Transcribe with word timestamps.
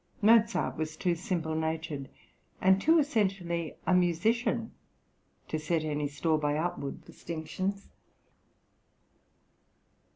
Mozart 0.19 0.77
was 0.77 0.97
too 0.97 1.13
simple 1.13 1.53
natured, 1.53 2.09
and 2.59 2.81
too 2.81 2.97
essentially 2.97 3.75
a 3.85 3.93
musician, 3.93 4.71
to 5.47 5.59
set 5.59 5.83
any 5.83 6.07
store 6.07 6.39
by 6.39 6.57
outward 6.57 7.05
distinctions. 7.05 7.87